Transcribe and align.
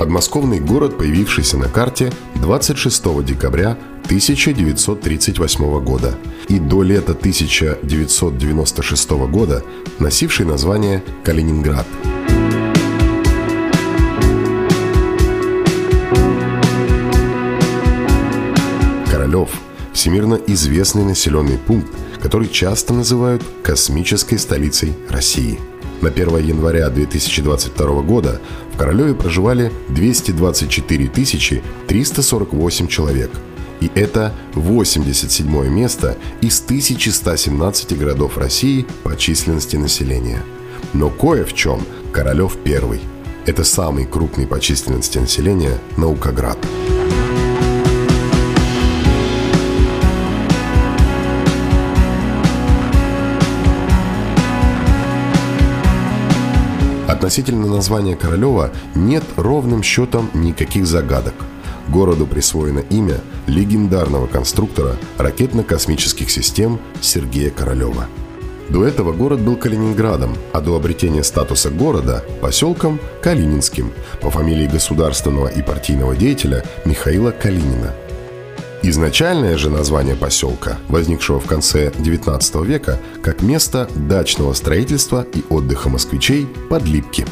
подмосковный 0.00 0.60
город, 0.60 0.96
появившийся 0.96 1.58
на 1.58 1.68
карте 1.68 2.10
26 2.36 3.22
декабря 3.22 3.76
1938 4.04 5.84
года 5.84 6.14
и 6.48 6.58
до 6.58 6.82
лета 6.82 7.12
1996 7.12 9.10
года 9.10 9.62
носивший 9.98 10.46
название 10.46 11.04
Калининград. 11.22 11.86
Королев– 19.10 19.50
всемирно 19.92 20.40
известный 20.46 21.04
населенный 21.04 21.58
пункт, 21.58 21.92
который 22.22 22.48
часто 22.48 22.94
называют 22.94 23.42
космической 23.62 24.38
столицей 24.38 24.94
России– 25.10 25.60
на 26.02 26.08
1 26.08 26.38
января 26.38 26.88
2022 26.88 28.02
года 28.02 28.40
в 28.72 28.76
Королеве 28.76 29.14
проживали 29.14 29.72
224 29.88 31.08
348 31.86 32.86
человек. 32.86 33.30
И 33.80 33.90
это 33.94 34.34
87 34.54 35.68
место 35.68 36.16
из 36.40 36.62
1117 36.62 37.98
городов 37.98 38.36
России 38.36 38.86
по 39.02 39.16
численности 39.16 39.76
населения. 39.76 40.42
Но 40.92 41.08
кое 41.08 41.44
в 41.44 41.54
чем 41.54 41.80
Королев 42.12 42.56
первый. 42.62 43.00
Это 43.46 43.64
самый 43.64 44.04
крупный 44.04 44.46
по 44.46 44.60
численности 44.60 45.18
населения 45.18 45.78
Наукоград. 45.96 46.58
Относительно 57.20 57.66
названия 57.66 58.16
Королева 58.16 58.70
нет 58.94 59.22
ровным 59.36 59.82
счетом 59.82 60.30
никаких 60.32 60.86
загадок. 60.86 61.34
Городу 61.86 62.26
присвоено 62.26 62.78
имя 62.78 63.20
легендарного 63.46 64.26
конструктора 64.26 64.96
ракетно-космических 65.18 66.30
систем 66.30 66.80
Сергея 67.02 67.50
Королева. 67.50 68.06
До 68.70 68.86
этого 68.86 69.12
город 69.12 69.40
был 69.40 69.56
Калининградом, 69.56 70.34
а 70.54 70.62
до 70.62 70.74
обретения 70.74 71.22
статуса 71.22 71.68
города– 71.68 72.24
поселком 72.40 72.98
Калининским 73.20 73.92
по 74.22 74.30
фамилии 74.30 74.66
государственного 74.66 75.48
и 75.48 75.60
партийного 75.60 76.16
деятеля 76.16 76.64
Михаила 76.86 77.32
Калинина– 77.32 77.94
Изначальное 78.82 79.58
же 79.58 79.68
название 79.68 80.16
поселка, 80.16 80.78
возникшего 80.88 81.38
в 81.38 81.44
конце 81.44 81.90
XIX 81.90 82.64
века, 82.64 82.98
как 83.22 83.42
место 83.42 83.90
дачного 83.94 84.54
строительства 84.54 85.26
и 85.34 85.44
отдыха 85.50 85.90
москвичей 85.90 86.48
Подлипки. 86.70 87.26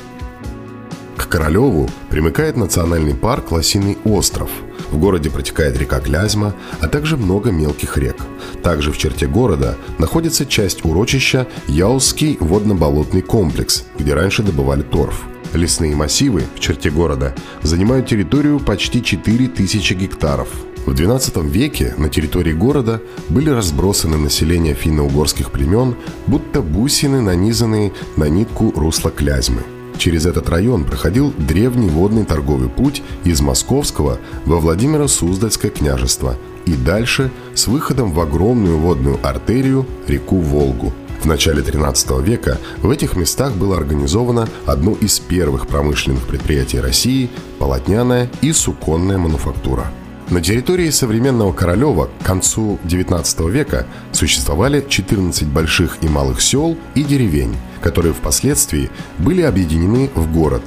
К 1.16 1.26
Королеву 1.26 1.88
примыкает 2.10 2.58
национальный 2.58 3.14
парк 3.14 3.50
Лосиный 3.50 3.96
остров. 4.04 4.50
В 4.90 4.98
городе 4.98 5.30
протекает 5.30 5.78
река 5.78 6.00
Клязьма, 6.00 6.54
а 6.80 6.88
также 6.88 7.16
много 7.16 7.50
мелких 7.50 7.96
рек. 7.96 8.16
Также 8.62 8.92
в 8.92 8.98
черте 8.98 9.26
города 9.26 9.76
находится 9.98 10.44
часть 10.44 10.84
урочища 10.84 11.46
Яузский 11.66 12.36
водно-болотный 12.40 13.22
комплекс, 13.22 13.84
где 13.98 14.12
раньше 14.12 14.42
добывали 14.42 14.82
торф. 14.82 15.22
Лесные 15.54 15.96
массивы 15.96 16.44
в 16.54 16.60
черте 16.60 16.90
города 16.90 17.34
занимают 17.62 18.06
территорию 18.06 18.60
почти 18.60 19.02
4000 19.02 19.94
гектаров– 19.94 20.48
в 20.88 20.94
XII 20.94 21.46
веке 21.46 21.94
на 21.98 22.08
территории 22.08 22.54
города 22.54 23.02
были 23.28 23.50
разбросаны 23.50 24.16
населения 24.16 24.72
финно-угорских 24.72 25.50
племен, 25.50 25.94
будто 26.26 26.62
бусины, 26.62 27.20
нанизанные 27.20 27.92
на 28.16 28.28
нитку 28.28 28.72
русла 28.74 29.10
Клязьмы. 29.10 29.60
Через 29.98 30.24
этот 30.24 30.48
район 30.48 30.84
проходил 30.84 31.34
древний 31.36 31.90
водный 31.90 32.24
торговый 32.24 32.70
путь 32.70 33.02
из 33.24 33.40
Московского 33.42 34.18
во 34.46 34.60
Владимиро-Суздальское 34.60 35.70
княжество 35.70 36.36
и 36.64 36.72
дальше 36.72 37.30
с 37.54 37.66
выходом 37.66 38.12
в 38.12 38.20
огромную 38.20 38.78
водную 38.78 39.18
артерию 39.22 39.84
реку 40.06 40.36
Волгу. 40.36 40.94
В 41.20 41.26
начале 41.26 41.62
13 41.62 42.20
века 42.20 42.58
в 42.80 42.88
этих 42.90 43.14
местах 43.14 43.52
было 43.54 43.76
организовано 43.76 44.48
одно 44.64 44.92
из 44.92 45.18
первых 45.18 45.66
промышленных 45.66 46.22
предприятий 46.22 46.80
России– 46.80 47.28
полотняная 47.58 48.30
и 48.40 48.52
суконная 48.52 49.18
мануфактура– 49.18 49.92
на 50.30 50.42
территории 50.42 50.90
современного 50.90 51.52
Королева 51.52 52.10
к 52.20 52.26
концу 52.26 52.78
XIX 52.84 53.50
века 53.50 53.86
существовали 54.12 54.84
14 54.86 55.48
больших 55.48 55.98
и 56.02 56.08
малых 56.08 56.42
сел 56.42 56.76
и 56.94 57.02
деревень, 57.02 57.54
которые 57.80 58.12
впоследствии 58.12 58.90
были 59.18 59.42
объединены 59.42 60.10
в 60.14 60.32
город. 60.32 60.62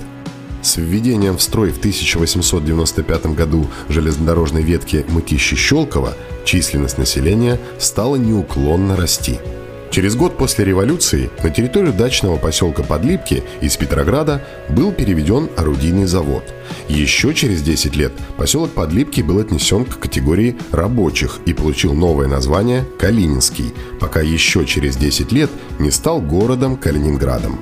С 0.62 0.78
введением 0.78 1.38
в 1.38 1.42
строй 1.42 1.72
в 1.72 1.80
1895 1.80 3.28
году 3.28 3.68
железнодорожной 3.90 4.64
ветки 4.64 5.06
Мытищи-Щелково 5.10 6.14
численность 6.46 6.98
населения 6.98 7.60
стала 7.80 8.16
неуклонно 8.16 8.96
расти– 8.96 9.40
Через 9.92 10.16
год 10.16 10.38
после 10.38 10.64
революции 10.64 11.30
на 11.44 11.50
территорию 11.50 11.92
дачного 11.92 12.38
поселка 12.38 12.82
Подлипки 12.82 13.44
из 13.60 13.76
Петрограда 13.76 14.42
был 14.70 14.94
переведен 14.94 15.50
орудийный 15.58 16.06
завод. 16.06 16.46
Еще 16.88 17.34
через 17.34 17.62
10 17.62 17.98
лет 17.98 18.14
поселок 18.38 18.72
Подлипки 18.72 19.20
был 19.20 19.40
отнесен 19.40 19.84
к 19.84 20.00
категории 20.00 20.56
рабочих 20.72 21.40
и 21.46 21.52
получил 21.52 21.94
новое 21.94 22.30
название 22.30 22.86
Калининский, 23.00 23.74
пока 24.00 24.22
еще 24.22 24.66
через 24.66 24.96
10 24.96 25.34
лет 25.34 25.50
не 25.78 25.92
стал 25.92 26.22
городом 26.22 26.78
Калининградом. 26.78 27.60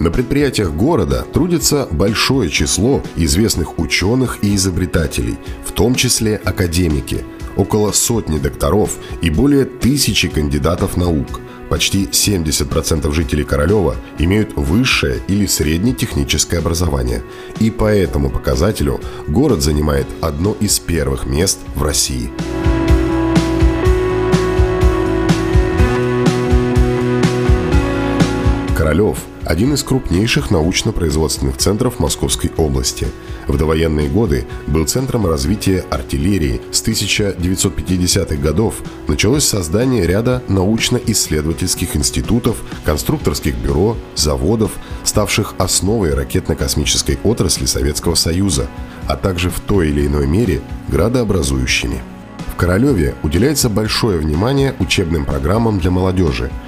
На 0.00 0.10
предприятиях 0.10 0.72
города 0.72 1.24
трудится 1.32 1.86
большое 1.92 2.50
число 2.50 3.00
известных 3.14 3.78
ученых 3.78 4.38
и 4.42 4.56
изобретателей, 4.56 5.38
в 5.64 5.70
том 5.70 5.94
числе 5.94 6.40
академики, 6.44 7.24
около 7.54 7.92
сотни 7.92 8.40
докторов 8.40 8.96
и 9.22 9.30
более 9.30 9.66
тысячи 9.66 10.26
кандидатов 10.26 10.96
наук– 10.96 11.40
Почти 11.70 12.06
70% 12.06 13.12
жителей 13.12 13.44
Королева 13.44 13.94
имеют 14.18 14.54
высшее 14.56 15.20
или 15.28 15.46
среднее 15.46 15.94
техническое 15.94 16.58
образование. 16.58 17.22
И 17.60 17.70
по 17.70 17.84
этому 17.84 18.28
показателю 18.28 19.00
город 19.28 19.62
занимает 19.62 20.08
одно 20.20 20.56
из 20.58 20.80
первых 20.80 21.26
мест 21.26 21.60
в 21.76 21.82
России. 21.84 22.32
Королев– 28.76 29.18
один 29.50 29.74
из 29.74 29.82
крупнейших 29.82 30.52
научно-производственных 30.52 31.56
центров 31.56 31.98
Московской 31.98 32.52
области. 32.56 33.08
В 33.48 33.56
довоенные 33.58 34.08
годы 34.08 34.46
был 34.68 34.86
центром 34.86 35.26
развития 35.26 35.84
артиллерии. 35.90 36.60
С 36.70 36.80
1950-х 36.84 38.36
годов 38.36 38.76
началось 39.08 39.44
создание 39.44 40.06
ряда 40.06 40.40
научно-исследовательских 40.46 41.96
институтов, 41.96 42.58
конструкторских 42.84 43.56
бюро, 43.56 43.96
заводов, 44.14 44.70
ставших 45.02 45.54
основой 45.58 46.14
ракетно-космической 46.14 47.18
отрасли 47.24 47.66
Советского 47.66 48.14
Союза, 48.14 48.68
а 49.08 49.16
также 49.16 49.50
в 49.50 49.58
той 49.58 49.88
или 49.88 50.06
иной 50.06 50.28
мере 50.28 50.60
градообразующими. 50.86 52.00
В 52.52 52.54
Королеве 52.54 53.16
уделяется 53.24 53.68
большое 53.68 54.18
внимание 54.20 54.76
учебным 54.78 55.24
программам 55.24 55.80
для 55.80 55.90
молодежи– 55.90 56.52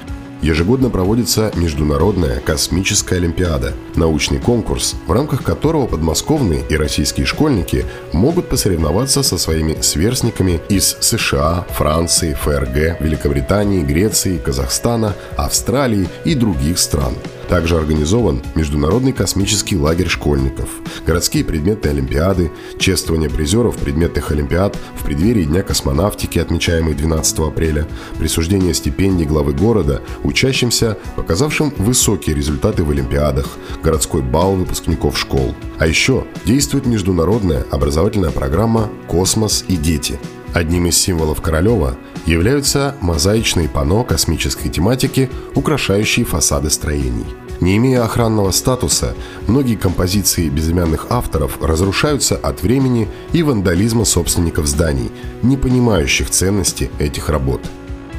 Ежегодно 0.42 0.90
проводится 0.90 1.52
Международная 1.54 2.40
космическая 2.40 3.16
олимпиада– 3.16 3.74
научный 3.94 4.40
конкурс, 4.40 4.96
в 5.06 5.12
рамках 5.12 5.44
которого 5.44 5.86
подмосковные 5.86 6.64
и 6.68 6.74
российские 6.74 7.26
школьники 7.26 7.86
могут 8.12 8.48
посоревноваться 8.48 9.22
со 9.22 9.38
своими 9.38 9.80
сверстниками 9.80 10.60
из 10.68 10.96
США, 10.98 11.64
Франции, 11.70 12.34
ФРГ, 12.34 13.00
Великобритании, 13.00 13.84
Греции, 13.84 14.38
Казахстана, 14.38 15.14
Австралии 15.36 16.08
и 16.24 16.34
других 16.34 16.80
стран– 16.80 17.14
Также 17.52 17.76
организован 17.76 18.40
Международный 18.54 19.12
космический 19.12 19.76
лагерь 19.76 20.08
школьников, 20.08 20.70
городские 21.06 21.44
предметы 21.44 21.90
Олимпиады, 21.90 22.50
чествование 22.78 23.28
призеров 23.28 23.76
предметных 23.76 24.30
Олимпиад 24.30 24.74
в 24.98 25.04
преддверии 25.04 25.44
Дня 25.44 25.62
космонавтики, 25.62 26.38
отмечаемый 26.38 26.94
12 26.94 27.40
апреля, 27.40 27.86
присуждение 28.18 28.72
стипендий 28.72 29.26
главы 29.26 29.52
города 29.52 30.00
учащимся, 30.24 30.96
показавшим 31.14 31.74
высокие 31.76 32.34
результаты 32.34 32.84
в 32.84 32.90
Олимпиадах, 32.90 33.58
городской 33.82 34.22
бал 34.22 34.54
выпускников 34.54 35.18
школ. 35.18 35.54
А 35.78 35.86
еще 35.86 36.24
действует 36.46 36.86
международная 36.86 37.66
образовательная 37.70 38.30
программа 38.30 38.88
«Космос 39.08 39.66
и 39.68 39.76
дети», 39.76 40.18
Одним 40.54 40.86
из 40.86 40.98
символов 40.98 41.40
Королева 41.40 41.96
являются 42.26 42.94
мозаичные 43.00 43.70
панно 43.70 44.04
космической 44.04 44.68
тематики, 44.68 45.30
украшающие 45.54 46.26
фасады 46.26 46.68
строений. 46.68 47.24
Не 47.62 47.76
имея 47.76 48.02
охранного 48.04 48.50
статуса, 48.50 49.14
многие 49.46 49.76
композиции 49.76 50.48
безымянных 50.48 51.06
авторов 51.10 51.62
разрушаются 51.62 52.34
от 52.34 52.60
времени 52.60 53.08
и 53.32 53.44
вандализма 53.44 54.04
собственников 54.04 54.66
зданий, 54.66 55.12
не 55.42 55.56
понимающих 55.56 56.28
ценности 56.28 56.90
этих 56.98 57.28
работ. 57.28 57.60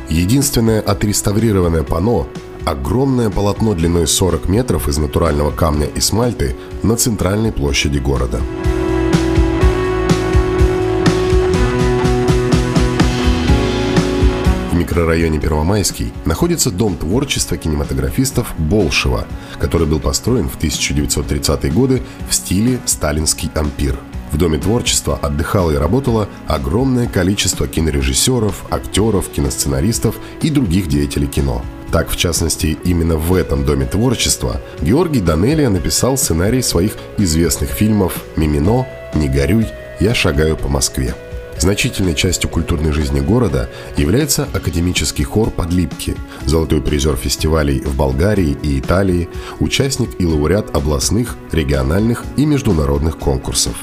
Единственное 0.07 0.79
отреставрированное 0.79 1.83
панно– 1.83 2.25
огромное 2.65 3.29
полотно 3.29 3.73
длиной 3.73 4.07
40 4.07 4.47
метров 4.47 4.87
из 4.87 4.97
натурального 4.97 5.51
камня 5.51 5.87
и 5.93 5.99
смальты 5.99 6.55
на 6.81 6.95
центральной 6.95 7.51
площади 7.51 7.97
города. 7.97 8.39
Микрорайоне 14.83 15.39
Первомайский 15.39 16.11
находится 16.25 16.69
Дом 16.69 16.97
творчества 16.97 17.55
кинематографистов 17.55 18.53
Болшева, 18.57 19.25
который 19.57 19.87
был 19.87 20.01
построен 20.01 20.49
в 20.49 20.59
1930-е 20.59 21.71
годы 21.71 22.01
в 22.29 22.35
стиле 22.35 22.79
сталинский 22.85 23.49
ампир. 23.55 23.97
В 24.33 24.37
Доме 24.37 24.57
творчества 24.57 25.17
отдыхало 25.21 25.71
и 25.71 25.77
работало 25.77 26.27
огромное 26.47 27.07
количество 27.07 27.65
кинорежиссеров, 27.65 28.65
актеров, 28.71 29.29
киносценаристов 29.29 30.15
и 30.41 30.49
других 30.49 30.87
деятелей 30.87 31.27
кино. 31.27 31.61
Так, 31.91 32.09
в 32.09 32.17
частности, 32.17 32.77
именно 32.83 33.15
в 33.15 33.33
этом 33.33 33.63
Доме 33.63 33.85
творчества 33.85 34.59
Георгий 34.81 35.21
Данелия 35.21 35.69
написал 35.69 36.17
сценарий 36.17 36.61
своих 36.61 36.97
известных 37.17 37.69
фильмов 37.69 38.21
«Мимино», 38.35 38.85
«Не 39.13 39.29
горюй», 39.29 39.67
«Я 40.01 40.13
шагаю 40.13 40.57
по 40.57 40.67
Москве». 40.67 41.15
Значительной 41.59 42.15
частью 42.15 42.49
культурной 42.49 42.91
жизни 42.91 43.19
города 43.19 43.69
является 43.95 44.47
академический 44.53 45.23
хор 45.23 45.49
«Подлипки», 45.49 46.15
золотой 46.45 46.81
призер 46.81 47.15
фестивалей 47.15 47.79
в 47.79 47.95
Болгарии 47.95 48.57
и 48.61 48.79
Италии, 48.79 49.29
участник 49.59 50.09
и 50.19 50.25
лауреат 50.25 50.75
областных, 50.75 51.37
региональных 51.51 52.23
и 52.37 52.45
международных 52.45 53.17
конкурсов. 53.17 53.75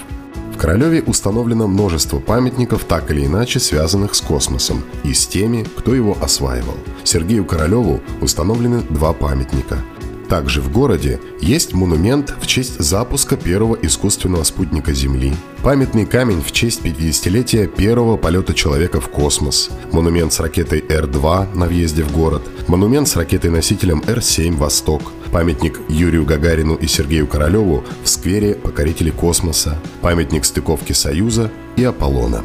В 0.54 0.58
Королеве 0.58 1.02
установлено 1.02 1.66
множество 1.66 2.18
памятников, 2.18 2.84
так 2.84 3.10
или 3.10 3.24
иначе 3.24 3.60
связанных 3.60 4.14
с 4.14 4.20
космосом 4.20 4.84
и 5.04 5.14
с 5.14 5.26
теми, 5.26 5.64
кто 5.76 5.94
его 5.94 6.18
осваивал. 6.20 6.76
Сергею 7.02 7.46
Королеву 7.46 8.02
установлены 8.20 8.82
два 8.90 9.14
памятника– 9.14 9.78
также 10.30 10.60
в 10.62 10.70
городе 10.70 11.20
есть 11.40 11.74
монумент 11.74 12.32
в 12.40 12.46
честь 12.46 12.78
запуска 12.78 13.36
первого 13.36 13.76
искусственного 13.82 14.44
спутника 14.44 14.94
Земли, 14.94 15.34
памятный 15.62 16.06
камень 16.06 16.40
в 16.40 16.52
честь 16.52 16.82
50-летия 16.82 17.66
первого 17.66 18.16
полета 18.16 18.54
человека 18.54 19.00
в 19.00 19.08
космос, 19.10 19.70
монумент 19.90 20.32
с 20.32 20.38
ракетой 20.38 20.84
Р-2 20.88 21.56
на 21.56 21.66
въезде 21.66 22.04
в 22.04 22.12
город, 22.12 22.42
монумент 22.68 23.08
с 23.08 23.16
ракетой-носителем 23.16 24.04
Р-7 24.06 24.56
«Восток», 24.56 25.12
памятник 25.32 25.80
Юрию 25.88 26.24
Гагарину 26.24 26.76
и 26.76 26.86
Сергею 26.86 27.26
Королеву 27.26 27.84
в 28.04 28.08
сквере 28.08 28.54
покорителей 28.54 29.10
космоса, 29.10 29.80
памятник 30.00 30.44
стыковки 30.44 30.92
Союза 30.92 31.50
и 31.76 31.82
Аполлона. 31.82 32.44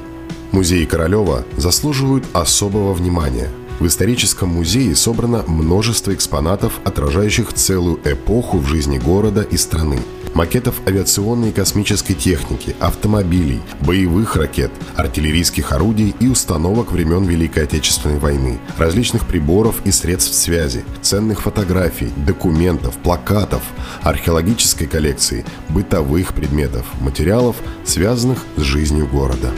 Музеи 0.52 0.86
Королева 0.86 1.46
заслуживают 1.56 2.26
особого 2.34 2.94
внимания– 2.94 3.50
в 3.80 3.88
историческом 3.88 4.50
музее 4.50 4.96
собрано 4.96 5.44
множество 5.48 6.14
экспонатов, 6.14 6.80
отражающих 6.84 7.54
целую 7.54 8.00
эпоху 8.06 8.60
в 8.60 8.68
жизни 8.68 8.98
города 8.98 9.42
и 9.42 9.58
страны. 9.58 10.00
Макетов 10.34 10.82
авиационной 10.86 11.50
и 11.50 11.54
космической 11.54 12.14
техники, 12.14 12.76
автомобилей, 12.82 13.62
боевых 13.80 14.36
ракет, 14.36 14.70
артиллерийских 14.96 15.72
орудий 15.72 16.14
и 16.20 16.28
установок 16.28 16.92
времен 16.92 17.24
Великой 17.24 17.64
Отечественной 17.64 18.20
войны, 18.20 18.60
различных 18.78 19.26
приборов 19.26 19.76
и 19.86 19.92
средств 19.92 20.34
связи, 20.34 20.84
ценных 21.02 21.42
фотографий, 21.42 22.12
документов, 22.18 22.96
плакатов, 22.98 23.64
археологической 24.04 24.88
коллекции, 24.88 25.46
бытовых 25.70 26.34
предметов, 26.34 26.86
материалов, 27.00 27.56
связанных 27.86 28.40
с 28.58 28.62
жизнью 28.62 29.08
города. 29.08 29.52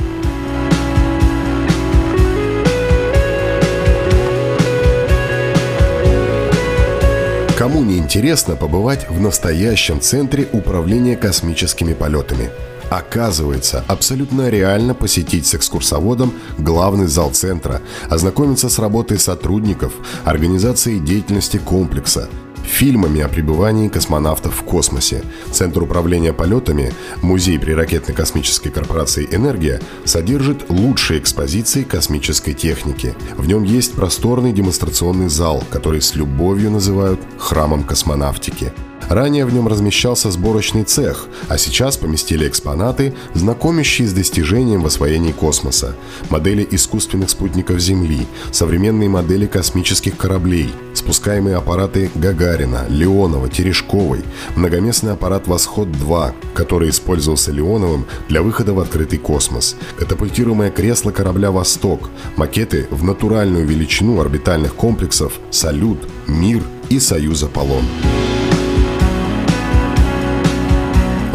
Кому 7.67 7.83
не 7.83 7.97
интересно 7.97 8.55
побывать 8.55 9.09
в 9.09 9.19
настоящем 9.19 9.99
центре 9.99 10.47
управления 10.53 11.17
космическими 11.17 11.93
полетами? 11.93 12.49
Оказывается, 12.89 13.83
абсолютно 13.89 14.47
реально 14.47 14.93
посетить 14.93 15.45
с 15.45 15.55
экскурсоводом 15.55 16.31
главный 16.57 17.07
зал 17.07 17.31
центра, 17.31 17.81
ознакомиться 18.09 18.69
с 18.69 18.79
работой 18.79 19.19
сотрудников, 19.19 19.91
организацией 20.23 21.01
деятельности 21.01 21.57
комплекса– 21.57 22.29
фильмами 22.67 23.21
о 23.21 23.27
пребывании 23.27 23.87
космонавтов 23.87 24.55
в 24.55 24.63
космосе. 24.63 25.23
Центр 25.51 25.83
управления 25.83 26.33
полетами, 26.33 26.93
музей 27.21 27.57
при 27.57 27.71
ракетно-космической 27.73 28.69
корпорации 28.69 29.27
«Энергия» 29.31 29.81
содержит 30.05 30.69
лучшие 30.69 31.19
экспозиции 31.19 31.83
космической 31.83 32.53
техники. 32.53 33.15
В 33.37 33.47
нем 33.47 33.63
есть 33.63 33.93
просторный 33.93 34.53
демонстрационный 34.53 35.29
зал, 35.29 35.63
который 35.71 36.01
с 36.01 36.15
любовью 36.15 36.71
называют 36.71 37.19
«храмом 37.37 37.83
космонавтики». 37.83 38.71
Ранее 39.09 39.45
в 39.45 39.53
нем 39.53 39.67
размещался 39.67 40.31
сборочный 40.31 40.83
цех, 40.83 41.27
а 41.47 41.57
сейчас 41.57 41.97
поместили 41.97 42.47
экспонаты, 42.47 43.13
знакомящие 43.33 44.07
с 44.07 44.13
достижением 44.13 44.81
в 44.81 44.87
освоении 44.87 45.31
космоса, 45.31 45.95
модели 46.29 46.67
искусственных 46.69 47.29
спутников 47.29 47.79
Земли, 47.79 48.27
современные 48.51 49.07
модели 49.07 49.45
космических 49.45 50.17
кораблей, 50.17 50.69
спускаемые 50.93 51.55
аппараты 51.55 52.11
Гагарина, 52.15 52.85
Леонова, 52.89 53.47
Терешковой, 53.47 54.23
многоместный 54.55 55.13
аппарат 55.13 55.47
«Восход-2», 55.47 56.33
который 56.53 56.89
использовался 56.89 57.51
Леоновым 57.51 58.05
для 58.27 58.41
выхода 58.41 58.73
в 58.73 58.79
открытый 58.79 59.19
космос, 59.19 59.77
катапультируемое 59.97 60.69
кресло 60.69 61.11
корабля 61.11 61.51
«Восток», 61.51 62.09
макеты 62.35 62.87
в 62.91 63.05
натуральную 63.05 63.65
величину 63.65 64.19
орбитальных 64.19 64.75
комплексов 64.75 65.33
«Салют», 65.49 65.99
«Мир» 66.27 66.61
и 66.89 66.99
«Союз 66.99 67.43
Аполлон». 67.43 67.85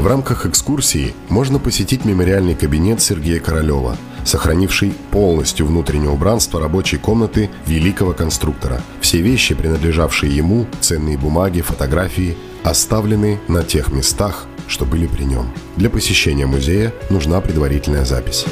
В 0.03 0.07
рамках 0.09 0.47
экскурсии 0.47 1.15
можно 1.29 1.61
посетить 1.61 2.05
мемориальный 2.05 2.57
кабинет 2.57 3.01
Сергея 3.01 3.39
Королева, 3.39 3.97
сохранивший 4.25 4.95
полностью 5.13 5.65
внутреннее 5.65 6.11
убранство 6.11 6.61
рабочей 6.61 6.97
комнаты 6.97 7.51
великого 7.67 8.13
конструктора. 8.13 8.83
Все 9.01 9.21
вещи, 9.21 9.55
принадлежавшие 9.55 10.37
ему, 10.37 10.67
ценные 10.81 11.17
бумаги, 11.17 11.61
фотографии, 11.61 12.37
оставлены 12.65 13.39
на 13.47 13.63
тех 13.63 13.93
местах, 13.93 14.47
что 14.67 14.87
были 14.87 15.07
при 15.07 15.23
нем. 15.23 15.53
Для 15.77 15.89
посещения 15.89 16.47
музея 16.47 16.93
нужна 17.09 17.41
предварительная 17.41 18.05
запись. 18.05 18.45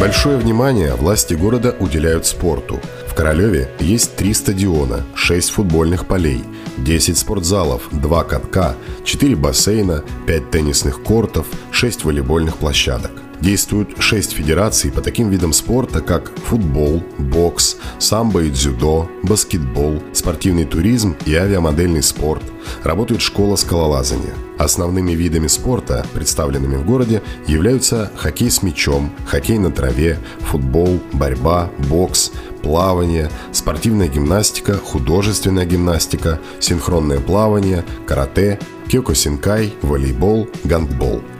Большое 0.00 0.38
внимание 0.38 0.94
власти 0.94 1.34
города 1.34 1.74
уделяют 1.78 2.26
спорту. 2.26 2.80
В 3.06 3.14
Королеве 3.14 3.70
есть 3.78 4.16
три 4.16 4.34
стадиона, 4.34 5.04
шесть 5.14 5.50
футбольных 5.50 6.06
полей, 6.06 6.42
10 6.78 7.18
спортзалов, 7.18 7.88
2 7.92 8.24
катка, 8.24 8.74
4 9.04 9.36
бассейна, 9.36 10.02
5 10.26 10.50
теннисных 10.50 11.02
кортов, 11.02 11.46
6 11.70 12.04
волейбольных 12.04 12.56
площадок. 12.56 13.12
Действуют 13.40 13.96
6 13.98 14.32
федераций 14.32 14.90
по 14.90 15.00
таким 15.00 15.28
видам 15.28 15.52
спорта, 15.52 16.00
как 16.00 16.32
футбол, 16.46 17.02
бокс, 17.18 17.76
самбо 17.98 18.42
и 18.44 18.50
дзюдо, 18.50 19.10
баскетбол, 19.22 20.02
спортивный 20.12 20.64
туризм 20.64 21.16
и 21.26 21.34
авиамодельный 21.34 22.02
спорт. 22.02 22.42
Работает 22.82 23.20
школа 23.20 23.56
скалолазания. 23.56 24.34
Основными 24.58 25.12
видами 25.12 25.48
спорта, 25.48 26.06
представленными 26.14 26.76
в 26.76 26.86
городе, 26.86 27.22
являются 27.46 28.10
хоккей 28.16 28.50
с 28.50 28.62
мячом, 28.62 29.10
хоккей 29.26 29.58
на 29.58 29.70
траве, 29.70 30.18
футбол, 30.40 31.00
борьба, 31.12 31.70
бокс, 31.88 32.30
плавание, 32.62 33.30
спортивная 33.52 34.08
гимнастика, 34.08 34.74
художественная 34.74 35.66
гимнастика, 35.66 36.40
синхронное 36.60 37.20
плавание, 37.20 37.84
карате, 38.06 38.60
кёкосинкай, 38.88 39.74
волейбол, 39.82 40.48
гандбол– 40.64 41.22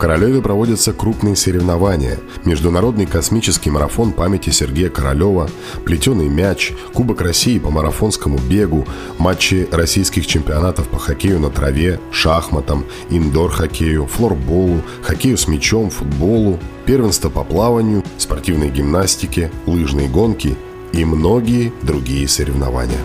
Королеве 0.00 0.40
проводятся 0.40 0.94
крупные 0.94 1.36
соревнования. 1.36 2.18
Международный 2.46 3.04
космический 3.04 3.68
марафон 3.68 4.12
памяти 4.12 4.48
Сергея 4.48 4.88
Королева, 4.88 5.50
плетеный 5.84 6.26
мяч, 6.26 6.72
Кубок 6.94 7.20
России 7.20 7.58
по 7.58 7.68
марафонскому 7.68 8.38
бегу, 8.38 8.86
матчи 9.18 9.68
российских 9.70 10.26
чемпионатов 10.26 10.88
по 10.88 10.98
хоккею 10.98 11.38
на 11.38 11.50
траве, 11.50 12.00
шахматам, 12.12 12.86
индор-хоккею, 13.10 14.06
флорболу, 14.06 14.80
хоккею 15.02 15.36
с 15.36 15.46
мячом, 15.46 15.90
футболу, 15.90 16.58
первенство 16.86 17.28
по 17.28 17.44
плаванию, 17.44 18.02
спортивной 18.16 18.70
гимнастике, 18.70 19.52
лыжные 19.66 20.08
гонки 20.08 20.56
и 20.94 21.04
многие 21.04 21.74
другие 21.82 22.26
соревнования. 22.26 23.00